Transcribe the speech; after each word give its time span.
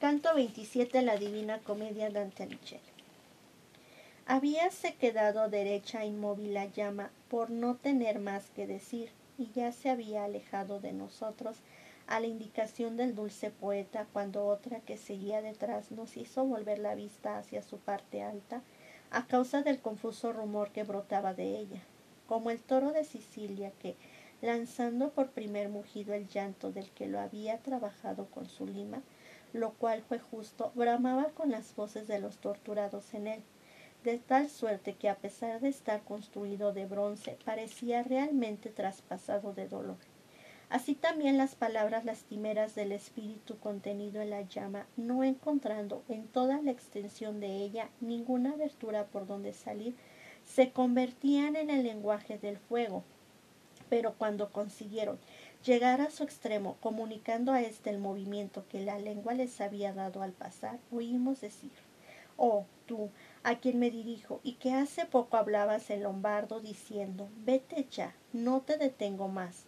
Canto 0.00 0.32
27, 0.32 1.02
la 1.02 1.16
Divina 1.16 1.58
Comedia 1.58 2.08
Dante 2.08 2.44
Alighieri. 2.44 2.84
Habíase 4.26 4.94
quedado 4.94 5.48
derecha 5.48 6.04
inmóvil 6.04 6.54
la 6.54 6.66
llama 6.66 7.10
por 7.28 7.50
no 7.50 7.74
tener 7.74 8.20
más 8.20 8.48
que 8.50 8.68
decir, 8.68 9.10
y 9.38 9.50
ya 9.50 9.72
se 9.72 9.90
había 9.90 10.22
alejado 10.22 10.78
de 10.78 10.92
nosotros 10.92 11.56
a 12.06 12.20
la 12.20 12.28
indicación 12.28 12.96
del 12.96 13.16
dulce 13.16 13.50
poeta 13.50 14.06
cuando 14.12 14.46
otra 14.46 14.78
que 14.78 14.96
seguía 14.96 15.42
detrás 15.42 15.90
nos 15.90 16.16
hizo 16.16 16.44
volver 16.44 16.78
la 16.78 16.94
vista 16.94 17.36
hacia 17.36 17.64
su 17.64 17.78
parte 17.78 18.22
alta 18.22 18.62
a 19.10 19.26
causa 19.26 19.62
del 19.62 19.80
confuso 19.80 20.32
rumor 20.32 20.70
que 20.70 20.84
brotaba 20.84 21.34
de 21.34 21.58
ella, 21.58 21.82
como 22.28 22.50
el 22.50 22.60
toro 22.60 22.92
de 22.92 23.02
Sicilia 23.02 23.72
que, 23.82 23.96
lanzando 24.40 25.10
por 25.10 25.30
primer 25.30 25.68
mugido 25.68 26.14
el 26.14 26.28
llanto 26.28 26.70
del 26.70 26.90
que 26.90 27.08
lo 27.08 27.20
había 27.20 27.58
trabajado 27.58 28.26
con 28.26 28.46
su 28.46 28.66
lima, 28.66 29.02
lo 29.52 29.72
cual 29.72 30.02
fue 30.02 30.18
justo, 30.18 30.72
bramaba 30.74 31.30
con 31.30 31.50
las 31.50 31.74
voces 31.74 32.06
de 32.06 32.18
los 32.18 32.38
torturados 32.38 33.14
en 33.14 33.26
él, 33.26 33.42
de 34.04 34.18
tal 34.18 34.48
suerte 34.48 34.94
que 34.94 35.08
a 35.08 35.16
pesar 35.16 35.60
de 35.60 35.68
estar 35.68 36.02
construido 36.02 36.72
de 36.72 36.86
bronce, 36.86 37.36
parecía 37.44 38.02
realmente 38.02 38.70
traspasado 38.70 39.52
de 39.54 39.66
dolor. 39.66 39.96
Así 40.70 40.94
también 40.94 41.38
las 41.38 41.54
palabras 41.54 42.04
lastimeras 42.04 42.74
del 42.74 42.92
espíritu 42.92 43.58
contenido 43.58 44.20
en 44.20 44.30
la 44.30 44.42
llama, 44.42 44.86
no 44.96 45.24
encontrando 45.24 46.04
en 46.10 46.28
toda 46.28 46.60
la 46.60 46.70
extensión 46.70 47.40
de 47.40 47.56
ella 47.56 47.88
ninguna 48.00 48.52
abertura 48.52 49.06
por 49.06 49.26
donde 49.26 49.54
salir, 49.54 49.94
se 50.44 50.70
convertían 50.70 51.56
en 51.56 51.70
el 51.70 51.82
lenguaje 51.84 52.38
del 52.38 52.58
fuego. 52.58 53.02
Pero 53.88 54.14
cuando 54.14 54.50
consiguieron 54.50 55.18
llegar 55.64 56.00
a 56.00 56.10
su 56.10 56.22
extremo, 56.22 56.76
comunicando 56.80 57.52
a 57.52 57.62
éste 57.62 57.90
el 57.90 57.98
movimiento 57.98 58.66
que 58.68 58.80
la 58.80 58.98
lengua 58.98 59.34
les 59.34 59.60
había 59.60 59.92
dado 59.92 60.22
al 60.22 60.32
pasar, 60.32 60.78
oímos 60.90 61.40
decir, 61.40 61.72
Oh, 62.40 62.66
tú, 62.86 63.10
a 63.42 63.56
quien 63.56 63.80
me 63.80 63.90
dirijo, 63.90 64.38
y 64.44 64.52
que 64.54 64.72
hace 64.72 65.06
poco 65.06 65.36
hablabas 65.36 65.90
en 65.90 66.04
lombardo 66.04 66.60
diciendo, 66.60 67.28
vete 67.44 67.88
ya, 67.90 68.14
no 68.32 68.60
te 68.60 68.78
detengo 68.78 69.26
más. 69.26 69.66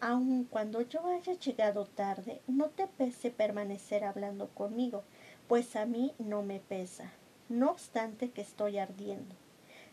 Aun 0.00 0.42
cuando 0.44 0.80
yo 0.80 1.06
haya 1.06 1.34
llegado 1.34 1.84
tarde, 1.84 2.40
no 2.48 2.70
te 2.70 2.88
pese 2.88 3.30
permanecer 3.30 4.02
hablando 4.02 4.48
conmigo, 4.48 5.04
pues 5.46 5.76
a 5.76 5.86
mí 5.86 6.12
no 6.18 6.42
me 6.42 6.58
pesa, 6.58 7.12
no 7.48 7.70
obstante 7.70 8.30
que 8.32 8.40
estoy 8.40 8.78
ardiendo. 8.78 9.36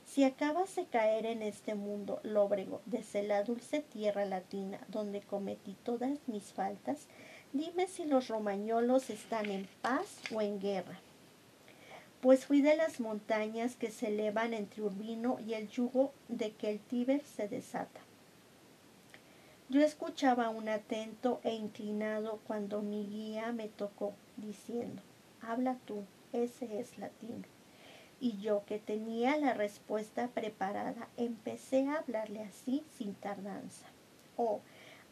Si 0.08 0.23
acabas 0.23 0.73
de 0.75 0.86
caer 0.86 1.25
en 1.25 1.41
este 1.41 1.75
mundo 1.75 2.22
lóbrego 2.23 2.81
desde 2.86 3.23
la 3.23 3.44
dulce 3.44 3.81
tierra 3.81 4.25
latina 4.25 4.80
donde 4.88 5.22
cometí 5.22 5.75
todas 5.83 6.17
mis 6.27 6.53
faltas, 6.53 7.08
dime 7.52 7.88
si 7.88 8.05
los 8.05 8.30
romañolos 8.30 9.09
están 9.09 9.52
en 9.52 9.67
paz 9.81 10.22
o 10.33 10.41
en 10.41 10.61
guerra. 10.61 10.97
Pues 12.22 12.45
fui 12.45 12.61
de 12.61 12.78
las 12.78 13.02
montañas 13.02 13.75
que 13.75 13.91
se 13.91 14.08
elevan 14.08 14.53
entre 14.53 14.81
Urbino 14.81 15.39
y 15.45 15.53
el 15.53 15.67
yugo 15.67 16.13
de 16.30 16.53
que 16.53 16.72
el 16.72 16.80
Tíber 16.80 17.22
se 17.22 17.50
desata. 17.50 18.00
Yo 19.67 19.81
escuchaba 19.81 20.50
un 20.50 20.69
atento 20.69 21.41
e 21.44 21.53
inclinado 21.53 22.39
cuando 22.47 22.81
mi 22.81 23.05
guía 23.05 23.52
me 23.52 23.67
tocó, 23.67 24.13
diciendo, 24.38 25.02
habla 25.41 25.78
tú, 25.85 26.05
ese 26.31 26.80
es 26.80 26.97
latín 26.97 27.45
y 28.20 28.38
yo 28.40 28.64
que 28.66 28.80
tenía 28.80 29.38
la 29.38 29.54
respuesta 29.54 30.28
preparada 30.30 31.08
empecé 31.18 31.88
a 31.88 31.98
hablarle 31.98 32.42
así 32.42 32.84
sin 32.98 33.14
tardanza. 33.16 33.86
Oh, 34.36 34.62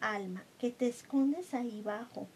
alma, 0.02 0.44
que 0.58 0.72
te 0.72 0.88
escondes 0.88 1.54
ahí 1.54 1.82
bajo. 1.82 2.28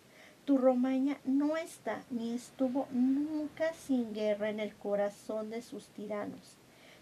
Tu 0.46 0.58
Romaña 0.58 1.20
no 1.26 1.58
está 1.58 2.04
ni 2.10 2.34
estuvo 2.34 2.88
nunca 2.92 3.74
sin 3.74 4.14
guerra 4.14 4.50
en 4.50 4.60
el 4.60 4.76
corazón 4.76 5.50
de 5.50 5.62
sus 5.62 5.90
tiranos, 5.90 6.58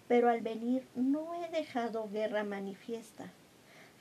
pero 0.08 0.30
al 0.30 0.42
venir 0.42 0.86
no 0.96 1.34
he 1.36 1.50
dejado 1.50 2.10
guerra 2.10 2.44
manifiesta. 2.44 3.32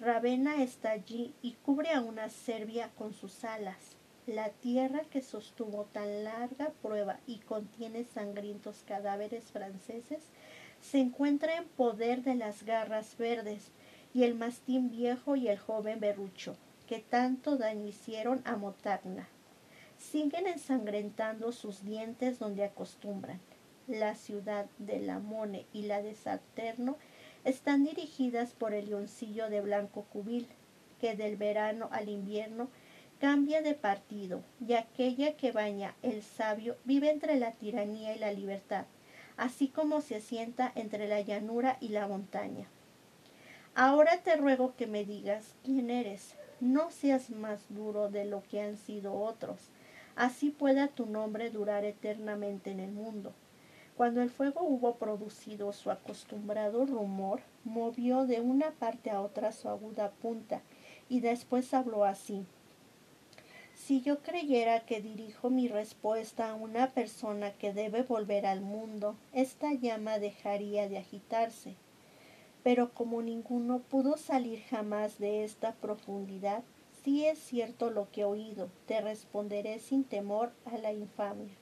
Ravenna 0.01 0.63
está 0.63 0.91
allí 0.91 1.33
y 1.43 1.53
cubre 1.65 1.93
a 1.93 2.01
una 2.01 2.29
Serbia 2.29 2.91
con 2.97 3.15
sus 3.15 3.45
alas 3.45 3.97
la 4.27 4.49
tierra 4.49 5.03
que 5.11 5.23
sostuvo 5.23 5.85
tan 5.85 6.25
larga 6.25 6.73
prueba 6.83 7.21
y 7.27 7.39
contiene 7.39 8.05
sangrientos 8.05 8.83
cadáveres 8.87 9.53
franceses 9.53 10.23
se 10.81 10.99
encuentra 10.99 11.57
en 11.57 11.69
poder 11.69 12.23
de 12.23 12.35
las 12.35 12.65
garras 12.65 13.17
verdes 13.17 13.71
y 14.13 14.25
el 14.25 14.35
mastín 14.35 14.91
viejo 14.91 15.37
y 15.37 15.49
el 15.49 15.59
joven 15.59 16.01
berrucho, 16.01 16.57
que 16.89 16.99
tanto 16.99 17.57
daño 17.57 17.87
hicieron 17.87 18.43
a 18.45 18.57
Motagna. 18.57 19.29
Siguen 19.99 20.47
ensangrentando 20.47 21.53
sus 21.53 21.85
dientes 21.85 22.39
donde 22.39 22.65
acostumbran. 22.65 23.41
La 23.87 24.15
ciudad 24.15 24.67
de 24.79 25.01
Lamone 25.01 25.67
y 25.73 25.83
la 25.83 26.03
de 26.03 26.15
Saterno 26.15 26.97
están 27.45 27.85
dirigidas 27.85 28.53
por 28.55 28.75
el 28.75 28.91
leoncillo 28.91 29.49
de 29.49 29.61
blanco 29.61 30.05
cubil, 30.13 30.49
que 31.01 31.15
del 31.15 31.37
verano 31.37 31.89
al 31.93 32.09
invierno 32.09 32.69
cambia 33.21 33.62
de 33.62 33.75
partido 33.75 34.43
y 34.66 34.75
aquella 34.75 35.37
que 35.37 35.53
baña 35.53 35.94
el 36.03 36.22
sabio 36.22 36.77
vive 36.84 37.10
entre 37.10 37.37
la 37.37 37.53
tiranía 37.53 38.15
y 38.15 38.19
la 38.19 38.32
libertad, 38.32 38.84
así 39.37 39.69
como 39.69 40.00
se 40.00 40.16
asienta 40.16 40.71
entre 40.75 41.09
la 41.09 41.21
llanura 41.21 41.78
y 41.81 41.88
la 41.88 42.06
montaña. 42.06 42.66
Ahora 43.75 44.22
te 44.22 44.37
ruego 44.37 44.75
que 44.77 44.87
me 44.87 45.04
digas 45.04 45.54
quién 45.65 45.91
eres, 45.91 46.34
no 46.60 46.91
seas 46.91 47.31
más 47.31 47.60
duro 47.69 48.09
de 48.09 48.25
lo 48.25 48.43
que 48.43 48.60
han 48.60 48.77
sido 48.77 49.15
otros, 49.15 49.71
así 50.15 50.50
pueda 50.50 50.88
tu 50.88 51.06
nombre 51.06 51.50
durar 51.50 51.84
eternamente 51.84 52.71
en 52.71 52.81
el 52.81 52.93
mundo. 52.93 53.33
Cuando 53.97 54.21
el 54.21 54.28
fuego 54.28 54.62
hubo 54.62 54.97
producido 54.97 55.72
su 55.72 55.91
acostumbrado 55.91 56.84
rumor, 56.84 57.41
movió 57.65 58.27
de 58.27 58.41
una 58.41 58.72
parte 58.72 59.10
a 59.10 59.22
otra 59.22 59.53
su 59.53 59.71
aguda 59.71 60.10
punta, 60.10 60.60
y 61.09 61.21
después 61.21 61.72
habló 61.72 62.04
así. 62.04 62.44
Si 63.87 64.01
yo 64.01 64.19
creyera 64.19 64.81
que 64.81 65.01
dirijo 65.01 65.49
mi 65.49 65.69
respuesta 65.69 66.51
a 66.51 66.55
una 66.55 66.91
persona 66.91 67.53
que 67.53 67.73
debe 67.73 68.03
volver 68.03 68.45
al 68.45 68.61
mundo, 68.61 69.15
esta 69.33 69.73
llama 69.75 70.19
dejaría 70.19 70.89
de 70.89 70.99
agitarse. 70.99 71.77
Pero 72.65 72.93
como 72.93 73.23
ninguno 73.23 73.79
pudo 73.79 74.17
salir 74.17 74.61
jamás 74.63 75.21
de 75.21 75.45
esta 75.45 75.73
profundidad, 75.75 76.65
si 77.05 77.27
es 77.27 77.39
cierto 77.39 77.91
lo 77.91 78.11
que 78.11 78.23
he 78.23 78.25
oído, 78.25 78.71
te 78.87 79.01
responderé 79.01 79.79
sin 79.79 80.03
temor 80.03 80.51
a 80.65 80.79
la 80.79 80.93
infamia. 80.93 81.55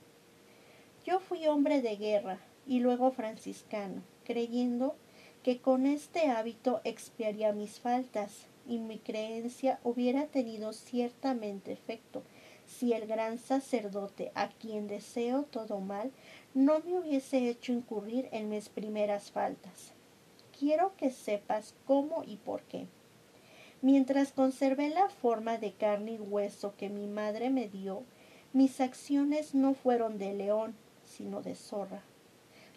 Yo 1.04 1.20
fui 1.20 1.46
hombre 1.46 1.82
de 1.82 1.96
guerra 1.96 2.38
y 2.66 2.80
luego 2.80 3.10
franciscano, 3.10 4.02
creyendo 4.24 4.96
que 5.42 5.60
con 5.60 5.84
este 5.84 6.30
hábito 6.30 6.80
expiaría 6.84 7.52
mis 7.52 7.80
faltas, 7.80 8.46
y 8.66 8.78
mi 8.78 8.98
creencia 8.98 9.78
hubiera 9.84 10.26
tenido 10.26 10.72
ciertamente 10.72 11.72
efecto 11.72 12.22
si 12.66 12.92
el 12.92 13.06
gran 13.06 13.38
sacerdote 13.38 14.32
a 14.34 14.48
quien 14.48 14.88
deseo 14.88 15.42
todo 15.42 15.80
mal 15.80 16.12
no 16.54 16.80
me 16.80 16.98
hubiese 16.98 17.48
hecho 17.48 17.72
incurrir 17.72 18.28
en 18.32 18.48
mis 18.48 18.68
primeras 18.68 19.30
faltas. 19.30 19.92
Quiero 20.58 20.96
que 20.96 21.10
sepas 21.10 21.74
cómo 21.86 22.22
y 22.24 22.36
por 22.36 22.62
qué. 22.62 22.86
Mientras 23.82 24.32
conservé 24.32 24.88
la 24.88 25.08
forma 25.08 25.58
de 25.58 25.72
carne 25.72 26.12
y 26.12 26.18
hueso 26.18 26.74
que 26.76 26.88
mi 26.88 27.06
madre 27.06 27.50
me 27.50 27.68
dio, 27.68 28.02
mis 28.52 28.80
acciones 28.80 29.54
no 29.54 29.74
fueron 29.74 30.16
de 30.16 30.32
león, 30.32 30.74
sino 31.04 31.42
de 31.42 31.54
zorra. 31.54 32.02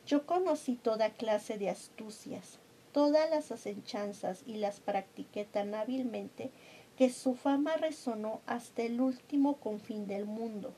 Yo 0.06 0.26
conocí 0.26 0.76
toda 0.76 1.12
clase 1.12 1.58
de 1.58 1.70
astucias, 1.70 2.60
todas 2.92 3.30
las 3.30 3.52
asechanzas 3.52 4.44
y 4.46 4.58
las 4.58 4.80
practiqué 4.80 5.46
tan 5.46 5.76
hábilmente 5.76 6.52
que 6.98 7.10
su 7.10 7.36
fama 7.36 7.78
resonó 7.78 8.42
hasta 8.46 8.82
el 8.82 9.00
último 9.02 9.58
confín 9.58 10.08
del 10.08 10.26
mundo. 10.26 10.74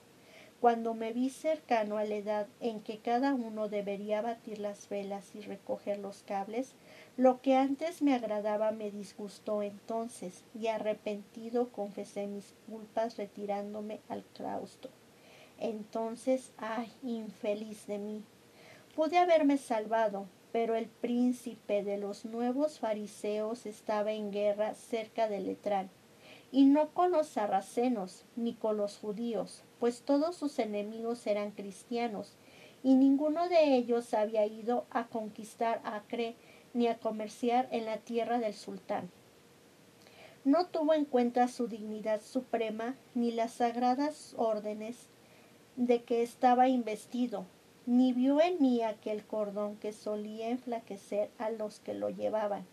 Cuando 0.60 0.94
me 0.94 1.14
vi 1.14 1.30
cercano 1.30 1.98
a 1.98 2.04
la 2.04 2.16
edad 2.16 2.48
en 2.60 2.82
que 2.82 3.00
cada 3.00 3.34
uno 3.34 3.70
debería 3.70 4.22
batir 4.22 4.60
las 4.60 4.90
velas 4.90 5.34
y 5.34 5.40
recoger 5.40 6.00
los 6.00 6.24
cables, 6.24 6.74
lo 7.16 7.42
que 7.42 7.56
antes 7.56 8.02
me 8.02 8.14
agradaba 8.14 8.72
me 8.72 8.92
disgustó 8.92 9.64
entonces, 9.64 10.44
y 10.54 10.68
arrepentido 10.68 11.70
confesé 11.72 12.28
mis 12.28 12.54
culpas 12.68 13.16
retirándome 13.16 14.02
al 14.10 14.26
claustro. 14.26 14.92
Entonces, 15.60 16.52
ay, 16.58 16.92
infeliz 17.04 17.88
de 17.88 17.98
mí. 17.98 18.24
Pude 18.96 19.18
haberme 19.18 19.58
salvado, 19.58 20.28
pero 20.52 20.76
el 20.76 20.88
príncipe 20.88 21.84
de 21.84 21.98
los 21.98 22.26
nuevos 22.26 22.80
fariseos 22.80 23.66
estaba 23.66 24.12
en 24.12 24.32
guerra 24.32 24.74
cerca 24.74 25.28
de 25.28 25.40
Letrán, 25.40 25.90
y 26.52 26.66
no 26.66 26.90
con 26.90 27.12
los 27.12 27.28
sarracenos 27.28 28.26
ni 28.36 28.54
con 28.54 28.78
los 28.78 28.98
judíos, 28.98 29.64
pues 29.80 30.02
todos 30.02 30.36
sus 30.36 30.58
enemigos 30.60 31.28
eran 31.28 31.52
cristianos, 31.52 32.36
y 32.84 32.96
ninguno 32.96 33.50
de 33.50 33.76
ellos 33.76 34.14
había 34.14 34.46
ido 34.46 34.86
a 34.90 35.08
conquistar 35.08 35.82
Acre 35.84 36.36
ni 36.74 36.88
a 36.88 36.98
comerciar 36.98 37.68
en 37.72 37.86
la 37.86 37.98
tierra 37.98 38.40
del 38.40 38.54
sultán. 38.54 39.10
No 40.46 40.68
tuvo 40.68 40.94
en 40.94 41.06
cuenta 41.06 41.48
su 41.48 41.68
dignidad 41.68 42.22
suprema 42.22 42.96
ni 43.14 43.32
las 43.32 43.54
sagradas 43.54 44.34
órdenes 44.38 45.10
de 45.76 46.04
que 46.04 46.24
estaba 46.24 46.70
investido, 46.70 47.46
ni 47.90 48.14
vio 48.14 48.40
en 48.40 48.62
mí 48.62 48.84
aquel 48.84 49.26
cordón 49.26 49.76
que 49.78 49.94
solía 49.94 50.50
enflaquecer 50.50 51.32
a 51.40 51.50
los 51.50 51.80
que 51.80 51.96
lo 51.96 52.12
llevaban, 52.12 52.64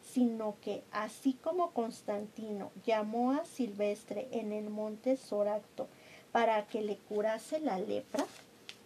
sino 0.00 0.56
que, 0.62 0.82
así 0.92 1.34
como 1.34 1.72
Constantino 1.72 2.70
llamó 2.86 3.32
a 3.32 3.44
Silvestre 3.44 4.28
en 4.32 4.50
el 4.50 4.70
monte 4.70 5.18
Soracto 5.18 5.88
para 6.32 6.66
que 6.68 6.80
le 6.80 6.96
curase 6.96 7.60
la 7.60 7.78
lepra, 7.78 8.24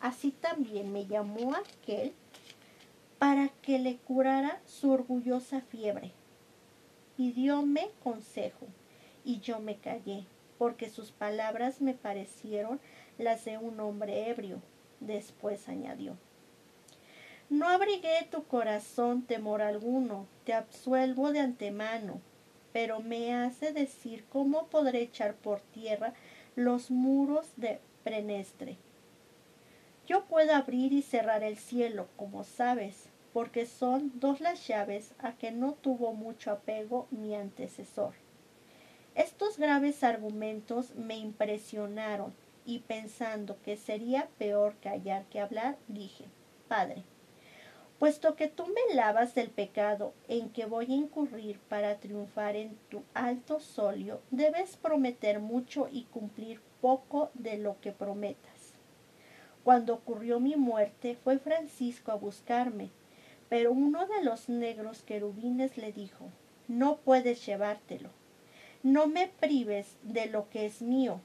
así 0.01 0.33
también 0.33 0.93
me 0.93 1.07
llamó 1.07 1.55
aquel 1.55 2.13
para 3.21 3.51
que 3.63 3.79
le 3.79 3.97
curara 3.99 4.61
su 4.67 4.91
orgullosa 4.91 5.61
fiebre. 5.61 6.11
Pidióme 7.17 7.91
consejo, 8.03 8.67
y 9.25 9.39
yo 9.39 9.61
me 9.61 9.77
callé, 9.77 10.25
porque 10.59 10.91
sus 10.91 11.13
palabras 11.13 11.81
me 11.81 11.95
parecieron 11.95 12.81
las 13.19 13.45
de 13.45 13.57
un 13.57 13.79
hombre 13.79 14.29
ebrio. 14.31 14.61
Después 15.01 15.69
añadió, 15.69 16.17
No 17.51 17.69
abrigué 17.69 18.27
tu 18.31 18.45
corazón 18.45 19.23
temor 19.23 19.63
alguno, 19.63 20.27
te 20.45 20.53
absuelvo 20.53 21.33
de 21.33 21.41
antemano, 21.41 22.21
pero 22.73 23.01
me 23.01 23.35
hace 23.35 23.73
decir 23.73 24.25
cómo 24.29 24.67
podré 24.67 25.03
echar 25.03 25.35
por 25.35 25.61
tierra 25.61 26.15
los 26.57 26.91
muros 26.91 27.47
de 27.57 27.81
Prenestre. 28.05 28.77
Yo 30.07 30.25
puedo 30.25 30.55
abrir 30.55 30.93
y 30.93 31.03
cerrar 31.03 31.43
el 31.43 31.57
cielo, 31.57 32.07
como 32.17 32.45
sabes, 32.45 33.09
porque 33.33 33.67
son 33.67 34.13
dos 34.21 34.41
las 34.41 34.67
llaves 34.67 35.13
a 35.19 35.33
que 35.33 35.51
no 35.51 35.73
tuvo 35.75 36.15
mucho 36.15 36.51
apego 36.51 37.07
mi 37.11 37.35
antecesor. 37.35 38.15
Estos 39.15 39.59
graves 39.59 40.05
argumentos 40.05 40.95
me 40.95 41.17
impresionaron 41.17 42.33
y 42.67 42.81
pensando 42.81 43.57
que 43.63 43.77
sería 43.77 44.29
peor 44.39 44.75
callar 44.83 45.25
que 45.27 45.41
hablar, 45.41 45.79
dije, 45.89 46.25
Padre, 46.69 47.05
puesto 47.99 48.37
que 48.37 48.49
tú 48.49 48.67
me 48.67 48.95
lavas 48.95 49.35
del 49.35 49.49
pecado 49.49 50.13
en 50.29 50.51
que 50.51 50.67
voy 50.67 50.87
a 50.87 50.97
incurrir 50.97 51.59
para 51.69 51.97
triunfar 51.97 52.57
en 52.57 52.77
tu 52.91 53.03
alto 53.15 53.61
solio, 53.61 54.21
debes 54.31 54.77
prometer 54.77 55.41
mucho 55.41 55.89
y 55.91 56.03
cumplir 56.05 56.61
poco 56.81 57.31
de 57.35 57.57
lo 57.57 57.81
que 57.81 57.93
prometas. 57.93 58.75
Cuando 59.65 59.95
ocurrió 59.95 60.41
mi 60.41 60.57
muerte, 60.57 61.17
fue 61.23 61.39
Francisco 61.39 62.13
a 62.13 62.17
buscarme, 62.17 62.91
pero 63.49 63.73
uno 63.73 64.07
de 64.07 64.23
los 64.23 64.49
negros 64.49 65.03
querubines 65.03 65.79
le 65.79 65.93
dijo, 65.93 66.27
no 66.69 66.97
puedes 66.99 67.47
llevártelo 67.47 68.11
no 68.87 69.09
me 69.09 69.27
prives 69.27 69.97
de 70.05 70.27
lo 70.27 70.49
que 70.49 70.65
es 70.65 70.81
mío. 70.81 71.21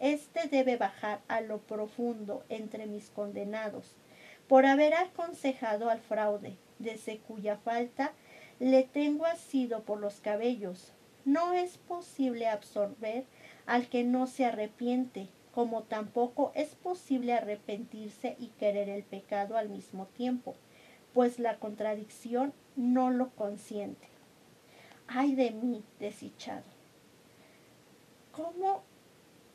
Este 0.00 0.48
debe 0.48 0.76
bajar 0.76 1.20
a 1.28 1.40
lo 1.40 1.58
profundo 1.58 2.44
entre 2.48 2.86
mis 2.86 3.10
condenados, 3.10 3.94
por 4.48 4.66
haber 4.66 4.94
aconsejado 4.94 5.88
al 5.88 6.00
fraude, 6.00 6.56
desde 6.78 7.18
cuya 7.18 7.56
falta 7.56 8.12
le 8.60 8.82
tengo 8.82 9.26
asido 9.26 9.82
por 9.82 9.98
los 10.00 10.20
cabellos. 10.20 10.92
No 11.24 11.54
es 11.54 11.78
posible 11.78 12.48
absorber 12.48 13.24
al 13.66 13.88
que 13.88 14.04
no 14.04 14.26
se 14.26 14.44
arrepiente, 14.44 15.28
como 15.54 15.84
tampoco 15.84 16.52
es 16.54 16.74
posible 16.74 17.32
arrepentirse 17.32 18.36
y 18.38 18.48
querer 18.48 18.88
el 18.88 19.04
pecado 19.04 19.56
al 19.56 19.68
mismo 19.68 20.06
tiempo, 20.06 20.54
pues 21.12 21.38
la 21.38 21.58
contradicción 21.58 22.52
no 22.76 23.10
lo 23.10 23.30
consiente. 23.30 24.08
Ay 25.06 25.34
de 25.34 25.52
mí, 25.52 25.84
desdichado. 26.00 26.64
¿Cómo 28.32 28.82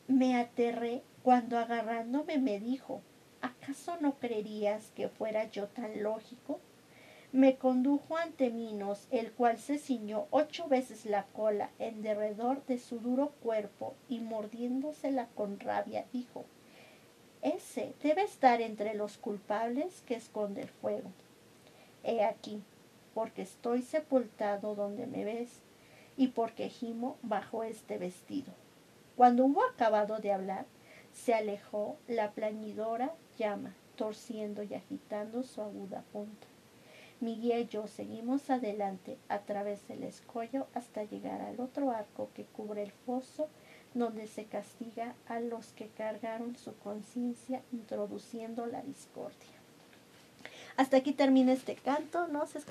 me 0.09 0.35
aterré 0.35 1.03
cuando 1.21 1.59
agarrándome 1.59 2.39
me 2.39 2.59
dijo, 2.59 3.01
¿acaso 3.41 3.95
no 4.01 4.17
creerías 4.17 4.89
que 4.95 5.07
fuera 5.07 5.43
yo 5.51 5.67
tan 5.67 6.01
lógico? 6.01 6.59
Me 7.31 7.57
condujo 7.57 8.17
ante 8.17 8.49
Minos, 8.49 9.07
el 9.11 9.31
cual 9.31 9.59
se 9.59 9.77
ciñó 9.77 10.25
ocho 10.31 10.67
veces 10.67 11.05
la 11.05 11.25
cola 11.27 11.69
en 11.77 12.01
derredor 12.01 12.65
de 12.65 12.79
su 12.79 12.99
duro 12.99 13.33
cuerpo 13.43 13.93
y 14.09 14.19
mordiéndosela 14.19 15.27
con 15.35 15.59
rabia 15.59 16.05
dijo, 16.11 16.43
ese 17.43 17.93
debe 18.01 18.23
estar 18.23 18.61
entre 18.61 18.95
los 18.95 19.19
culpables 19.19 20.01
que 20.07 20.15
esconde 20.15 20.63
el 20.63 20.69
fuego. 20.69 21.11
He 22.03 22.23
aquí, 22.23 22.63
porque 23.13 23.43
estoy 23.43 23.83
sepultado 23.83 24.73
donde 24.73 25.05
me 25.05 25.23
ves, 25.23 25.61
y 26.17 26.29
porque 26.29 26.69
gimo 26.69 27.17
bajo 27.21 27.63
este 27.63 27.99
vestido. 27.99 28.51
Cuando 29.19 29.43
hubo 29.43 29.65
acabado 29.65 30.19
de 30.19 30.31
hablar, 30.31 30.65
se 31.11 31.33
alejó 31.33 31.97
la 32.07 32.31
plañidora 32.31 33.13
llama, 33.37 33.75
torciendo 33.97 34.63
y 34.63 34.73
agitando 34.73 35.43
su 35.43 35.61
aguda 35.61 36.05
punta. 36.13 36.47
Mi 37.19 37.33
y 37.33 37.67
yo 37.67 37.87
seguimos 37.87 38.49
adelante 38.49 39.17
a 39.27 39.39
través 39.39 39.85
del 39.89 40.03
escollo 40.03 40.67
hasta 40.73 41.03
llegar 41.03 41.41
al 41.41 41.59
otro 41.59 41.91
arco 41.91 42.29
que 42.33 42.45
cubre 42.45 42.81
el 42.81 42.93
foso 42.93 43.49
donde 43.93 44.25
se 44.25 44.45
castiga 44.45 45.15
a 45.27 45.41
los 45.41 45.73
que 45.73 45.89
cargaron 45.89 46.55
su 46.55 46.73
conciencia 46.77 47.61
introduciendo 47.73 48.67
la 48.67 48.81
discordia. 48.83 49.59
Hasta 50.77 50.95
aquí 50.95 51.11
termina 51.11 51.51
este 51.51 51.75
canto, 51.75 52.29
¿no? 52.29 52.47
Se 52.47 52.61